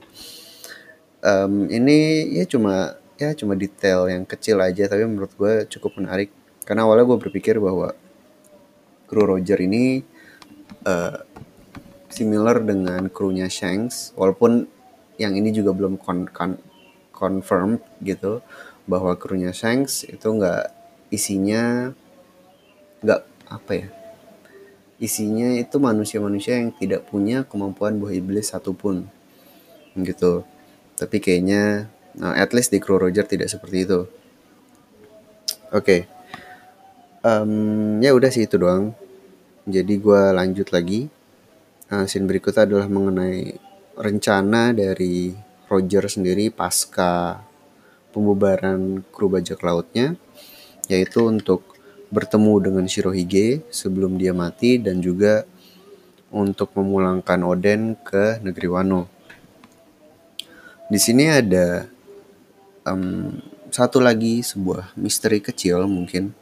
[1.19, 6.31] um, ini ya cuma ya cuma detail yang kecil aja tapi menurut gue cukup menarik
[6.63, 7.91] karena awalnya gue berpikir bahwa
[9.11, 9.99] kru Roger ini
[10.87, 11.19] uh,
[12.13, 14.67] similar dengan krunya Shanks walaupun
[15.19, 16.59] yang ini juga belum kon kon
[17.11, 18.43] confirm gitu
[18.85, 20.71] bahwa krunya Shanks itu nggak
[21.13, 21.93] isinya
[23.01, 23.21] nggak
[23.51, 23.87] apa ya
[25.01, 29.09] isinya itu manusia-manusia yang tidak punya kemampuan buah iblis satupun
[29.97, 30.45] gitu.
[30.93, 34.05] Tapi kayaknya nah, at least di Crow Roger tidak seperti itu.
[35.73, 35.81] Oke.
[35.81, 36.01] Okay.
[37.25, 38.93] um, ya udah sih itu doang.
[39.65, 41.09] Jadi gue lanjut lagi
[41.91, 43.59] uh, scene berikutnya adalah mengenai
[43.99, 45.35] rencana dari
[45.67, 47.43] Roger sendiri pasca
[48.15, 50.15] pembubaran kru bajak lautnya
[50.87, 51.63] yaitu untuk
[52.11, 55.47] bertemu dengan Shirohige sebelum dia mati dan juga
[56.31, 59.07] untuk memulangkan Oden ke negeri Wano.
[60.91, 61.87] Di sini ada
[62.83, 63.31] um,
[63.71, 66.35] satu lagi sebuah misteri kecil mungkin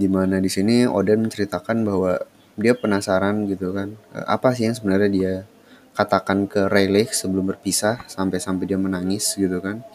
[0.00, 2.16] di mana di sini Oden menceritakan bahwa
[2.54, 3.94] dia penasaran gitu kan.
[4.14, 5.34] E, apa sih yang sebenarnya dia
[5.94, 9.86] katakan ke Rayleigh sebelum berpisah sampai-sampai dia menangis gitu kan.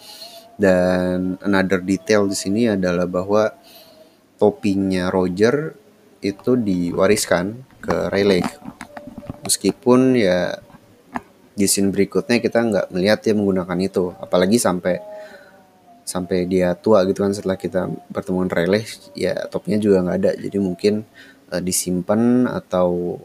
[0.60, 3.52] Dan another detail di sini adalah bahwa
[4.40, 5.76] topinya Roger
[6.20, 8.48] itu diwariskan ke Rayleigh
[9.44, 10.60] meskipun ya
[11.60, 14.16] di scene berikutnya kita nggak melihat dia menggunakan itu.
[14.16, 15.04] Apalagi sampai
[16.08, 18.82] sampai dia tua gitu kan setelah kita bertemu relay
[19.14, 20.32] ya topnya juga nggak ada.
[20.40, 21.04] Jadi mungkin
[21.52, 23.20] uh, disimpan atau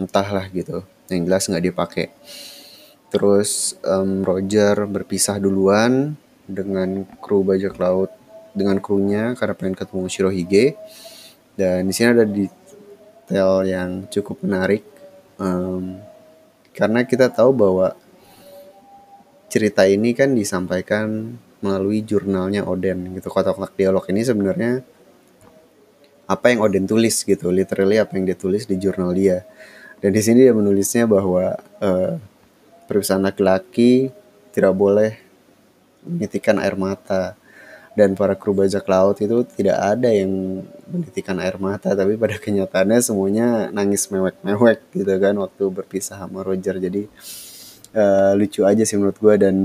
[0.00, 0.84] entahlah gitu.
[1.08, 2.06] Yang jelas nggak dipakai.
[3.12, 8.10] Terus um, Roger berpisah duluan dengan kru bajak laut
[8.54, 10.66] dengan krunya karena pengen ketemu Shirohige
[11.58, 14.86] dan di sini ada detail yang cukup menarik
[15.38, 15.98] um,
[16.70, 17.98] karena kita tahu bahwa
[19.50, 24.82] cerita ini kan disampaikan melalui jurnalnya Oden gitu kotak-kotak dialog ini sebenarnya
[26.24, 29.44] apa yang Oden tulis gitu literally apa yang dia tulis di jurnal dia.
[30.00, 32.16] Dan di sini dia menulisnya bahwa uh,
[32.84, 34.12] perusahaan laki-laki
[34.52, 35.16] tidak boleh
[36.04, 37.36] menitikan air mata.
[37.94, 42.98] Dan para kru bajak laut itu tidak ada yang menitikan air mata tapi pada kenyataannya
[42.98, 46.76] semuanya nangis mewek-mewek gitu kan waktu berpisah sama Roger.
[46.80, 47.06] Jadi
[47.94, 49.56] uh, lucu aja sih menurut gue dan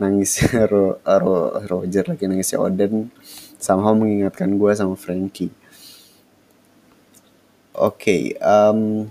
[0.00, 3.12] nangis Ro, Ro, Roger lagi nangisnya Oden
[3.60, 5.59] sama mengingatkan gue sama Frankie
[7.80, 9.08] oke okay, um,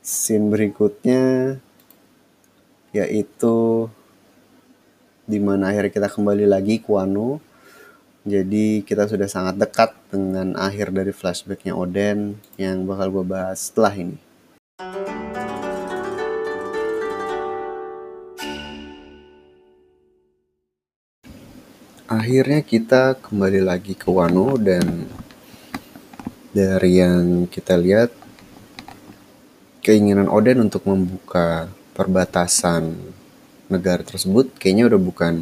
[0.00, 1.60] scene berikutnya
[2.96, 3.84] yaitu
[5.28, 7.44] di mana akhirnya kita kembali lagi ke Wano.
[8.24, 13.92] Jadi kita sudah sangat dekat dengan akhir dari flashbacknya Oden yang bakal gue bahas setelah
[13.92, 14.16] ini.
[22.08, 25.04] Akhirnya kita kembali lagi ke Wano dan
[26.52, 28.08] dari yang kita lihat
[29.84, 32.96] keinginan Oden untuk membuka perbatasan
[33.68, 35.34] negara tersebut kayaknya udah bukan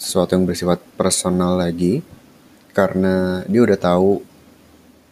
[0.00, 2.00] sesuatu yang bersifat personal lagi
[2.72, 4.24] karena dia udah tahu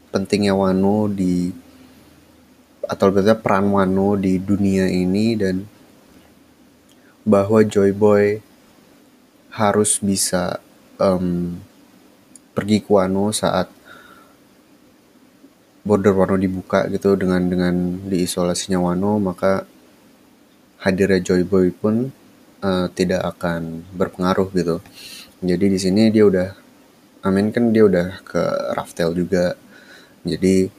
[0.08, 1.52] pentingnya Wano di
[2.88, 5.62] atau lebih peran Wano di dunia ini dan
[7.22, 8.42] bahwa Joy Boy
[9.52, 10.58] harus bisa
[10.96, 11.60] um,
[12.56, 13.79] pergi ke Wano saat
[15.80, 19.64] border Wano dibuka gitu dengan dengan diisolasinya Wano maka
[20.80, 22.12] hadirnya Joy Boy pun
[22.60, 24.80] uh, tidak akan berpengaruh gitu.
[25.40, 26.48] Jadi di sini dia udah
[27.20, 28.40] Amin kan dia udah ke
[28.72, 29.52] Raftel juga.
[30.24, 30.72] Jadi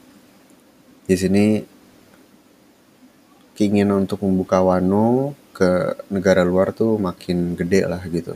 [1.06, 1.62] di sini
[3.54, 8.34] keinginan untuk membuka Wano ke negara luar tuh makin gede lah gitu.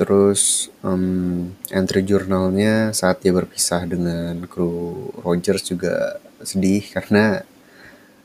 [0.00, 7.44] Terus um, entry jurnalnya saat dia berpisah dengan kru Rogers juga sedih karena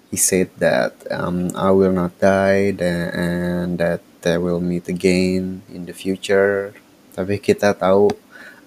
[0.07, 5.83] he said that um, I will not die and that they will meet again in
[5.83, 6.71] the future.
[7.11, 8.07] Tapi kita tahu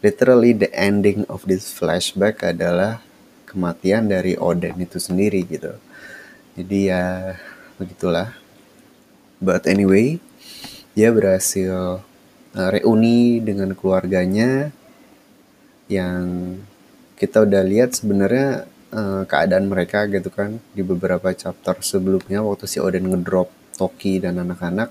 [0.05, 3.01] literally the ending of this flashback adalah
[3.49, 5.73] kematian dari Oden itu sendiri gitu
[6.59, 7.05] jadi ya
[7.81, 8.37] begitulah
[9.41, 10.21] but anyway
[10.93, 12.03] dia berhasil
[12.59, 14.75] reuni dengan keluarganya
[15.87, 16.59] yang
[17.15, 22.83] kita udah lihat sebenarnya uh, keadaan mereka gitu kan di beberapa chapter sebelumnya waktu si
[22.83, 24.91] Oden ngedrop Toki dan anak-anak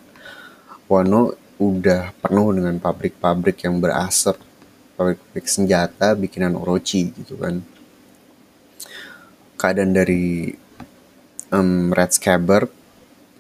[0.88, 4.39] Wano udah penuh dengan pabrik-pabrik yang berasap
[4.95, 7.60] pabrik-pabrik senjata bikinan Orochi gitu kan.
[9.60, 10.53] Keadaan dari
[11.51, 12.71] um, Red Scabbard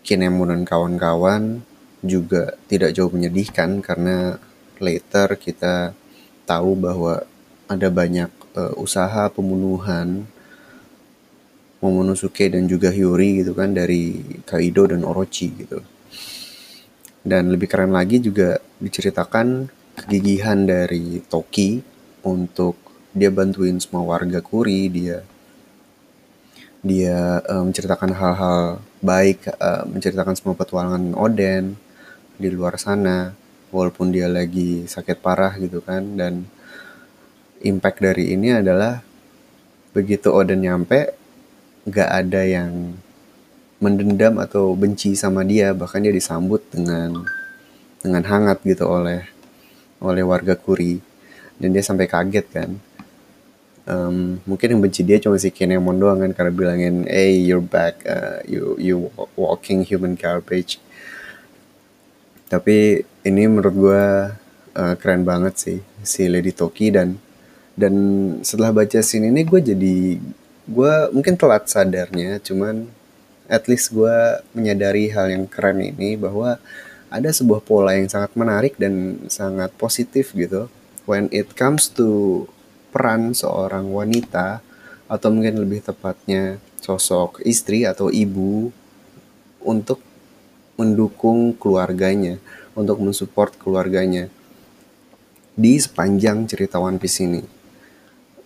[0.03, 1.63] Kinemon dan kawan-kawan
[2.05, 4.37] juga tidak jauh menyedihkan karena
[4.77, 5.97] later kita
[6.45, 7.25] tahu bahwa
[7.67, 10.25] ada banyak uh, usaha pembunuhan
[11.77, 14.17] Momonosuke dan juga Hyori gitu kan dari
[14.49, 15.85] Kaido dan Orochi gitu.
[17.21, 21.83] Dan lebih keren lagi juga diceritakan kegigihan dari Toki
[22.25, 22.81] untuk
[23.13, 25.21] dia bantuin semua warga Kuri, dia
[26.81, 31.77] dia uh, menceritakan hal-hal baik, uh, menceritakan semua petualangan Oden
[32.37, 33.33] di luar sana,
[33.73, 36.47] walaupun dia lagi sakit parah gitu kan, dan
[37.61, 39.01] impact dari ini adalah
[39.91, 41.13] begitu Oden nyampe
[41.89, 42.93] gak ada yang
[43.81, 45.73] mendendam atau benci sama dia.
[45.73, 47.25] Bahkan dia disambut dengan
[48.01, 49.25] dengan hangat gitu oleh
[50.01, 51.01] oleh warga Kuri.
[51.57, 52.69] Dan dia sampai kaget kan.
[53.87, 58.03] Um, mungkin yang benci dia cuma si Kinemon doang kan karena bilangin hey you're back
[58.03, 59.07] uh, you you
[59.39, 60.75] walking human garbage
[62.47, 64.05] tapi ini menurut gue
[64.75, 67.19] uh, keren banget sih si Lady Toki dan
[67.77, 67.93] dan
[68.41, 69.97] setelah baca scene ini gue jadi
[70.67, 72.87] gue mungkin telat sadarnya cuman
[73.47, 76.59] at least gue menyadari hal yang keren ini bahwa
[77.07, 80.67] ada sebuah pola yang sangat menarik dan sangat positif gitu.
[81.07, 82.43] When it comes to
[82.91, 84.59] peran seorang wanita
[85.07, 88.75] atau mungkin lebih tepatnya sosok istri atau ibu
[89.63, 90.03] untuk
[90.77, 92.37] mendukung keluarganya,
[92.77, 94.29] untuk mensupport keluarganya.
[95.57, 97.41] Di sepanjang cerita One Piece ini.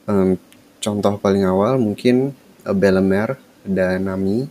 [0.07, 0.39] Um,
[0.79, 2.31] contoh paling awal mungkin
[2.63, 3.35] uh, Bellemere
[3.67, 4.47] dan Nami.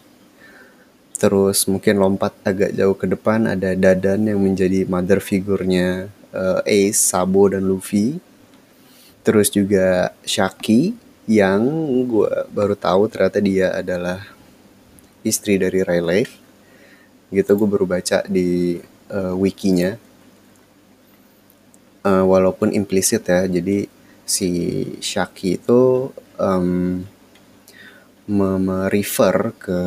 [1.16, 7.00] Terus mungkin lompat agak jauh ke depan ada Dadan yang menjadi mother figurnya uh, Ace,
[7.00, 8.20] Sabo dan Luffy.
[9.24, 10.96] Terus juga Shaki
[11.28, 11.60] yang
[12.08, 14.24] gue baru tahu ternyata dia adalah
[15.20, 16.39] istri dari Rayleigh
[17.30, 18.78] gitu gue baru baca di
[19.10, 19.96] uh, wikinya.
[22.00, 23.84] Uh, walaupun implisit ya jadi
[24.24, 24.48] si
[25.04, 26.08] Shaki itu
[26.40, 27.04] um,
[28.30, 29.80] merefer ke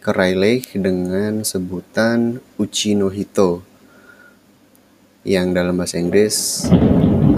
[0.00, 3.66] ke Riley dengan sebutan Uchinohito
[5.26, 6.70] yang dalam bahasa Inggris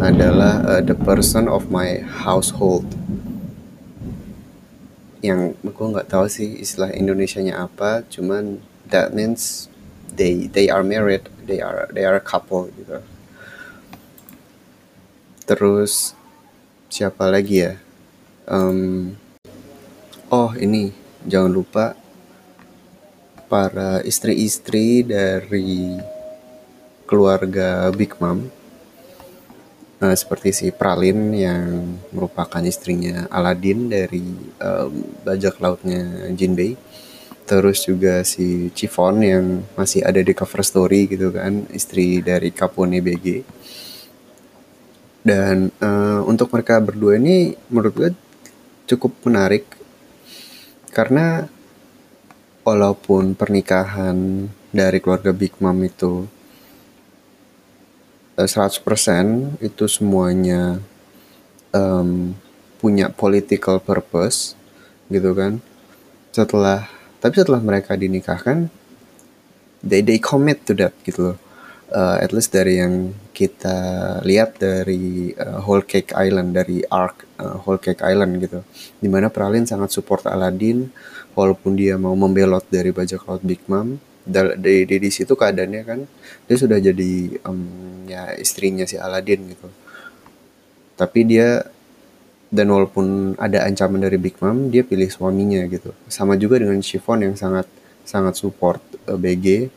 [0.04, 2.84] adalah uh, the person of my household
[5.18, 9.66] yang gue nggak tahu sih istilah Indonesia-nya apa cuman that means
[10.14, 13.02] they they are married they are they are a couple gitu.
[15.48, 16.12] Terus
[16.92, 17.74] siapa lagi ya?
[18.44, 19.16] Um,
[20.28, 20.92] oh ini
[21.24, 21.96] jangan lupa
[23.48, 25.96] para istri-istri dari
[27.08, 28.52] keluarga Big Mom
[30.02, 34.24] uh, seperti si Pralin yang merupakan istrinya Aladin dari
[34.62, 36.74] um, bajak lautnya Jinbei.
[37.48, 43.00] Terus juga si Chiffon yang masih ada di cover story gitu kan istri dari Capone
[43.00, 43.58] BG
[45.28, 48.10] dan uh, untuk mereka berdua ini menurut gue
[48.88, 49.68] cukup menarik.
[50.88, 51.44] Karena
[52.64, 56.24] walaupun pernikahan dari keluarga Big Mom itu
[58.46, 60.78] 100% eh, itu semuanya
[61.74, 62.38] um,
[62.78, 64.54] punya political purpose
[65.10, 65.58] gitu kan.
[66.30, 66.86] Setelah
[67.18, 68.70] tapi setelah mereka dinikahkan
[69.82, 71.38] they they commit to that gitu loh.
[71.88, 77.56] Uh, at least dari yang kita lihat dari uh, Whole Cake Island dari arc uh,
[77.64, 78.60] Whole Cake Island gitu.
[79.00, 80.92] Di mana Pralin sangat support Aladdin
[81.32, 83.96] walaupun dia mau membelot dari bajak laut Big Mom
[84.28, 86.00] di, di, di situ keadaannya kan
[86.44, 89.68] dia sudah jadi um, ya istrinya si Aladdin gitu.
[91.00, 91.64] Tapi dia
[92.48, 95.96] dan walaupun ada ancaman dari Big Mom dia pilih suaminya gitu.
[96.12, 97.64] Sama juga dengan Chiffon yang sangat
[98.04, 99.72] sangat support uh, BG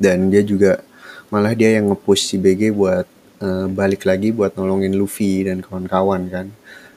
[0.00, 0.80] dan dia juga
[1.28, 3.06] malah dia yang nge-push si BG buat
[3.44, 6.46] uh, balik lagi buat nolongin Luffy dan kawan-kawan kan.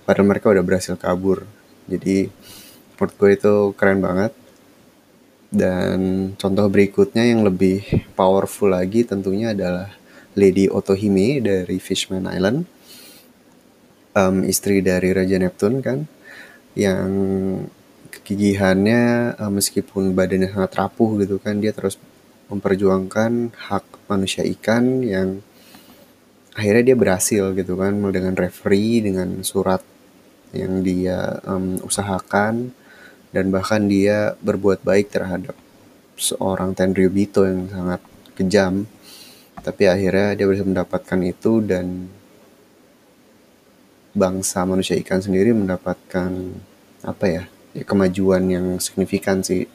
[0.04, 1.48] Padahal mereka udah berhasil kabur.
[1.88, 2.28] Jadi
[2.96, 4.32] menurut gue itu keren banget
[5.54, 7.86] dan contoh berikutnya yang lebih
[8.18, 9.94] powerful lagi tentunya adalah
[10.34, 12.66] Lady Otohime dari Fishman Island.
[14.18, 16.06] Um, istri dari Raja Neptune kan
[16.74, 17.10] yang
[18.10, 21.98] kegigihannya uh, meskipun badannya sangat rapuh gitu kan dia terus
[22.50, 25.42] memperjuangkan hak manusia ikan yang
[26.54, 29.82] akhirnya dia berhasil gitu kan dengan referee dengan surat
[30.54, 32.70] yang dia um, usahakan
[33.34, 35.58] dan bahkan dia berbuat baik terhadap
[36.16, 38.00] seorang Tenryubito yang sangat
[38.38, 38.86] kejam
[39.64, 42.12] tapi akhirnya dia bisa mendapatkan itu dan
[44.14, 46.32] bangsa manusia ikan sendiri mendapatkan
[47.02, 49.66] apa ya, ya kemajuan yang signifikan sih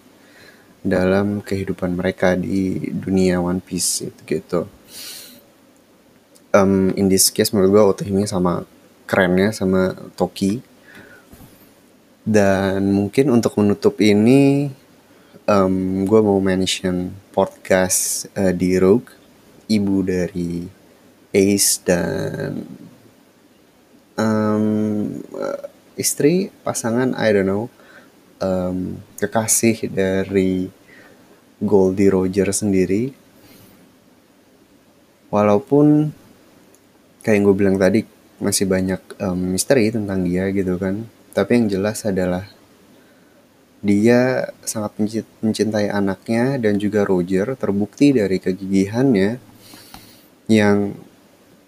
[0.85, 4.61] dalam kehidupan mereka di dunia One Piece itu gitu.
[6.55, 8.65] Um, in this case menurut gue Otohime sama
[9.05, 10.65] kerennya sama Toki
[12.29, 14.69] dan mungkin untuk menutup ini
[15.49, 19.09] um, gue mau mention podcast uh, di Rogue
[19.65, 20.69] ibu dari
[21.33, 22.69] Ace dan
[24.21, 25.09] um,
[25.97, 27.73] istri pasangan I don't know
[28.45, 30.69] um, kekasih dari
[31.65, 33.17] Goldie Roger sendiri.
[35.33, 36.13] Walaupun
[37.25, 38.05] kayak yang gue bilang tadi
[38.37, 41.09] masih banyak um, misteri tentang dia gitu kan
[41.39, 42.51] tapi yang jelas adalah
[43.79, 44.99] dia sangat
[45.39, 49.39] mencintai anaknya dan juga Roger terbukti dari kegigihannya
[50.51, 50.99] yang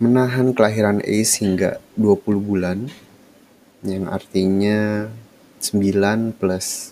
[0.03, 2.91] menahan kelahiran Ace hingga 20 bulan
[3.87, 5.07] yang artinya
[5.62, 6.91] 9 plus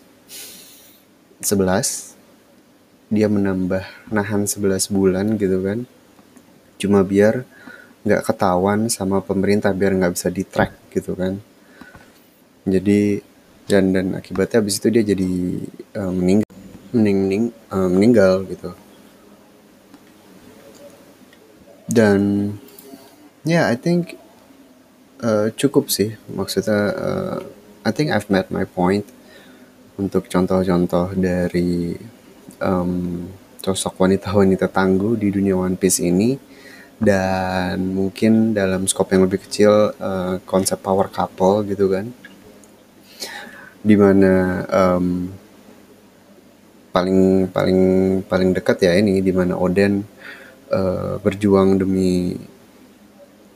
[1.43, 3.83] 11 dia menambah
[4.15, 5.83] nahan 11 bulan gitu kan.
[6.79, 7.43] Cuma biar
[8.07, 11.43] nggak ketahuan sama pemerintah biar nggak bisa di track gitu kan
[12.67, 13.23] jadi
[13.69, 15.31] dan dan akibatnya abis itu dia jadi
[16.01, 16.49] uh, meninggal.
[16.89, 18.73] Mening, mening, uh, meninggal gitu.
[21.85, 22.53] Dan
[23.45, 24.17] ya yeah, I think
[25.21, 26.17] uh, cukup sih.
[26.33, 27.39] Maksudnya uh,
[27.85, 29.05] I think I've met my point.
[30.01, 31.93] Untuk contoh-contoh dari
[32.63, 33.27] um,
[33.61, 36.41] sosok wanita-wanita tangguh di dunia One Piece ini.
[36.97, 42.11] Dan mungkin dalam skop yang lebih kecil uh, konsep power couple gitu kan
[43.79, 45.31] di mana um,
[46.91, 47.81] paling paling
[48.27, 50.03] paling dekat ya ini di mana Oden
[50.73, 52.35] uh, berjuang demi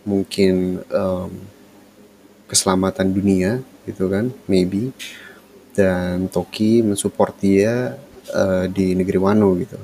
[0.07, 1.31] mungkin um,
[2.47, 3.59] keselamatan dunia
[3.89, 4.95] gitu kan maybe.
[5.73, 7.97] Dan Toki mensupport dia
[8.37, 9.81] uh, di negeri Wano gitu.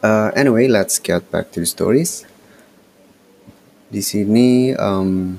[0.00, 2.24] Uh, anyway let's get back to the stories.
[3.90, 5.34] Di sini um,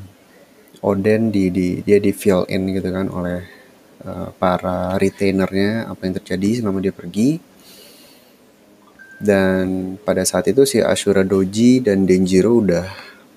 [0.81, 3.45] Oden di, di dia di fill in gitu kan oleh
[4.01, 7.37] uh, para retainernya apa yang terjadi selama dia pergi.
[9.21, 12.89] Dan pada saat itu si Ashura Doji dan Denjiro udah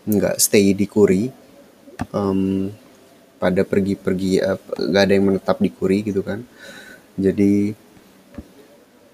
[0.09, 1.29] nggak stay di Kuri.
[2.11, 2.73] Um,
[3.37, 6.41] pada pergi-pergi uh, nggak ada yang menetap di Kuri gitu kan.
[7.21, 7.77] Jadi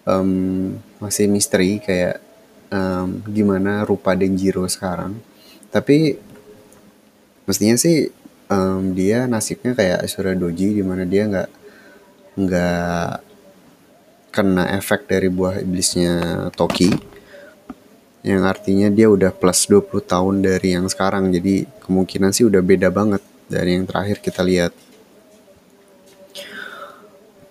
[0.06, 2.22] um, masih misteri kayak
[2.70, 5.18] um, gimana rupa Denjiro sekarang.
[5.74, 6.14] Tapi
[7.50, 8.19] mestinya sih
[8.50, 11.48] um, dia nasibnya kayak Asura Doji di mana dia nggak
[12.36, 13.12] nggak
[14.30, 16.90] kena efek dari buah iblisnya Toki
[18.20, 21.32] yang artinya dia udah plus 20 tahun dari yang sekarang.
[21.32, 24.76] Jadi kemungkinan sih udah beda banget dari yang terakhir kita lihat.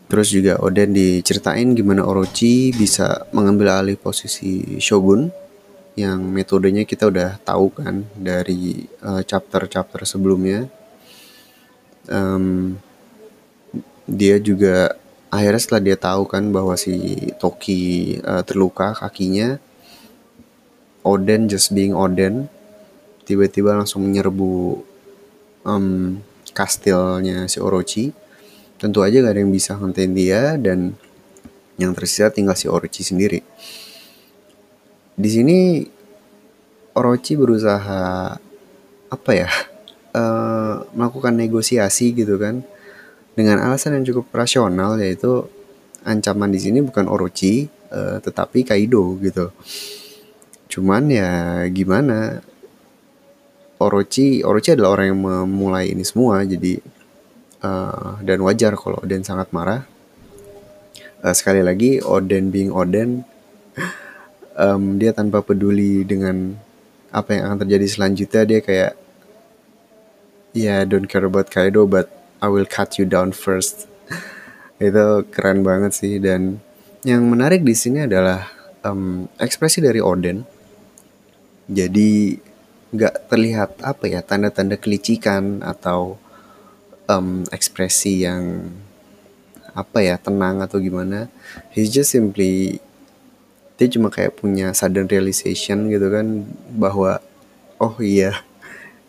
[0.09, 5.29] Terus juga Oden diceritain gimana Orochi bisa mengambil alih posisi Shogun
[5.93, 10.65] yang metodenya kita udah tahu kan dari uh, chapter-chapter sebelumnya
[12.09, 12.75] um,
[14.09, 14.97] dia juga
[15.29, 19.61] akhirnya setelah dia tahu kan bahwa si Toki uh, terluka kakinya
[21.05, 22.49] Oden just being Oden
[23.23, 24.81] tiba-tiba langsung menyerbu
[25.63, 26.17] um,
[26.51, 28.11] kastilnya si Orochi.
[28.79, 30.97] Tentu aja gak ada yang bisa ngantain dia dan
[31.77, 33.45] yang tersisa tinggal si Orochi sendiri.
[35.13, 35.85] Di sini
[36.97, 38.35] Orochi berusaha
[39.09, 39.49] apa ya
[40.19, 42.59] uh, melakukan negosiasi gitu kan
[43.39, 45.47] dengan alasan yang cukup rasional yaitu
[46.03, 49.55] ancaman di sini bukan Orochi uh, tetapi Kaido gitu.
[50.69, 52.43] Cuman ya gimana
[53.79, 56.83] Orochi Orochi adalah orang yang memulai ini semua jadi
[57.63, 59.87] uh, dan wajar kalau Oden sangat marah.
[61.23, 63.23] Uh, sekali lagi Oden being Oden
[64.63, 66.59] um, dia tanpa peduli dengan
[67.09, 68.98] apa yang akan terjadi selanjutnya dia kayak
[70.59, 72.11] yeah, don't care about Kaido, but
[72.43, 73.87] I will cut you down first.
[74.83, 76.59] itu keren banget sih dan
[77.07, 78.51] yang menarik di sini adalah
[78.83, 80.43] um, ekspresi dari Oden.
[81.69, 82.35] Jadi
[82.89, 86.17] nggak terlihat apa ya tanda-tanda kelicikan atau
[87.05, 88.73] um, ekspresi yang
[89.77, 91.29] apa ya tenang atau gimana
[91.69, 92.81] he's just simply
[93.77, 97.21] dia cuma kayak punya sudden realization gitu kan bahwa
[97.77, 98.41] oh iya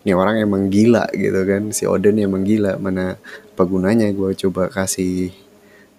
[0.01, 1.73] ini orang emang gila gitu kan.
[1.77, 2.81] Si Odin emang gila.
[2.81, 5.33] Mana apa gunanya gue coba kasih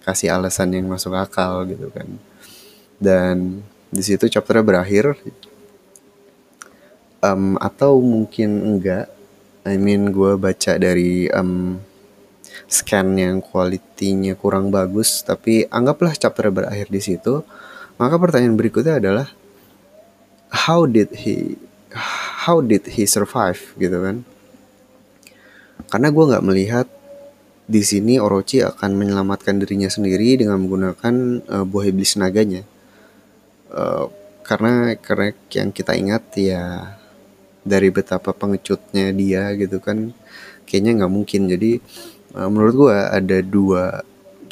[0.02, 2.08] kasih alasan yang masuk akal gitu kan.
[2.98, 3.62] Dan
[3.94, 5.14] di situ chapternya berakhir.
[7.22, 9.06] Um, atau mungkin enggak
[9.62, 11.78] I mean gue baca dari um,
[12.66, 17.46] scan yang kualitinya kurang bagus tapi anggaplah chapter berakhir di situ.
[18.02, 19.30] Maka pertanyaan berikutnya adalah
[20.50, 21.54] how did he
[22.46, 24.26] how did he survive gitu kan?
[25.88, 26.86] Karena gue nggak melihat
[27.66, 31.14] di sini Orochi akan menyelamatkan dirinya sendiri dengan menggunakan
[31.46, 32.66] uh, buah iblis naganya
[33.72, 34.10] uh,
[34.42, 36.94] karena karena yang kita ingat ya
[37.62, 40.10] dari betapa pengecutnya dia gitu kan
[40.66, 41.48] kayaknya nggak mungkin.
[41.48, 41.78] Jadi
[42.36, 44.02] uh, menurut gue ada dua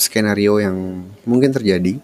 [0.01, 2.01] skenario yang mungkin terjadi.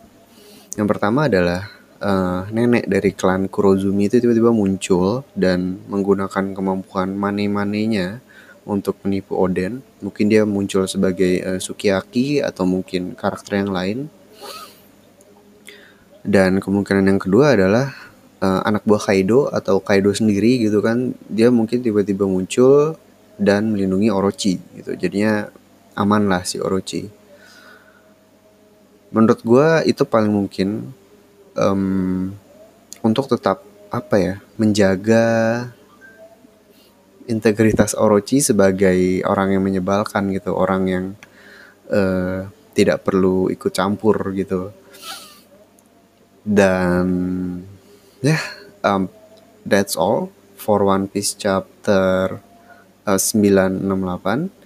[0.76, 1.72] Yang pertama adalah
[2.06, 8.22] uh, nenek dari klan Kurozumi itu tiba-tiba muncul dan menggunakan kemampuan mane-manenya
[8.62, 9.82] untuk menipu Oden.
[9.98, 13.98] Mungkin dia muncul sebagai uh, Sukiyaki atau mungkin karakter yang lain.
[16.26, 17.90] Dan kemungkinan yang kedua adalah
[18.42, 21.14] uh, anak buah Kaido atau Kaido sendiri gitu kan.
[21.26, 22.94] Dia mungkin tiba-tiba muncul
[23.38, 24.94] dan melindungi Orochi gitu.
[24.94, 25.50] Jadinya
[25.98, 27.26] aman lah si Orochi
[29.14, 30.90] menurut gue itu paling mungkin
[31.56, 32.32] um,
[33.02, 35.26] untuk tetap apa ya menjaga
[37.26, 41.04] integritas Orochi sebagai orang yang menyebalkan gitu orang yang
[41.90, 42.46] uh,
[42.76, 44.70] tidak perlu ikut campur gitu.
[46.46, 47.06] Dan
[48.22, 48.42] ya yeah,
[48.86, 49.10] um,
[49.66, 52.38] that's all for One Piece chapter
[53.02, 54.56] uh, 968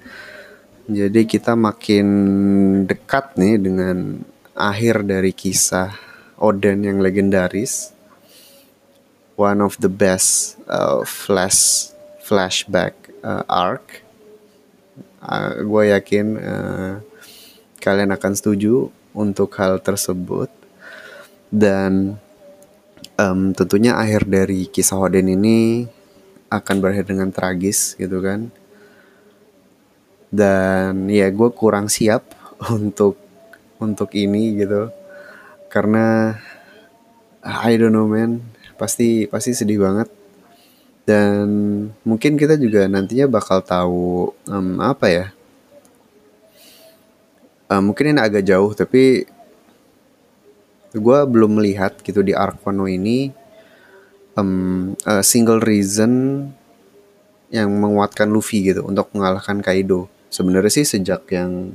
[0.91, 2.09] jadi kita makin
[2.83, 4.27] dekat nih dengan
[4.59, 6.10] akhir dari kisah
[6.41, 7.93] Oden yang legendaris.
[9.37, 11.93] One of the best uh, flash
[12.25, 14.01] flashback uh, arc.
[15.21, 16.93] Uh, gue yakin uh,
[17.77, 20.49] kalian akan setuju untuk hal tersebut
[21.53, 22.17] dan
[23.21, 25.85] um, tentunya akhir dari kisah Oden ini
[26.49, 28.49] akan berakhir dengan tragis gitu kan
[30.31, 32.33] dan ya gue kurang siap
[32.77, 33.19] untuk
[33.83, 34.89] untuk ini gitu
[35.71, 36.37] karena
[37.47, 38.43] I don't know man.
[38.77, 40.11] Pasti pasti sedih banget.
[41.07, 41.47] Dan
[42.05, 45.27] mungkin kita juga nantinya bakal tahu um, apa ya?
[47.71, 49.31] Uh, mungkin ini agak jauh tapi
[50.91, 53.31] gue belum melihat gitu di arc Wano ini
[54.35, 56.51] um, a single reason
[57.51, 60.11] yang menguatkan Luffy gitu untuk mengalahkan Kaido.
[60.31, 61.75] Sebenarnya sih sejak yang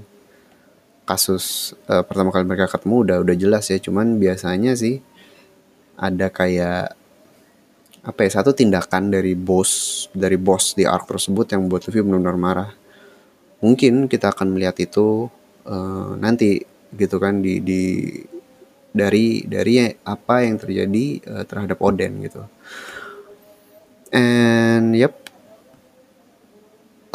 [1.06, 3.78] kasus uh, pertama kali mereka ketemu udah udah jelas ya.
[3.78, 5.00] Cuman biasanya sih
[5.96, 6.98] ada kayak
[8.06, 12.38] apa ya satu tindakan dari bos dari bos di arc tersebut yang buat Luffy benar-benar
[12.38, 12.72] marah.
[13.62, 15.30] Mungkin kita akan melihat itu
[15.66, 16.62] uh, nanti
[16.94, 17.82] gitu kan di di
[18.96, 22.44] dari dari apa yang terjadi uh, terhadap Oden gitu.
[24.14, 25.22] And yep.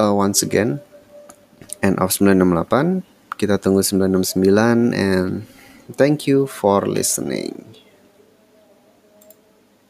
[0.01, 0.81] Uh, once again
[1.85, 3.10] end of 968
[3.41, 5.49] kita tunggu 969 and
[5.97, 7.80] thank you for listening.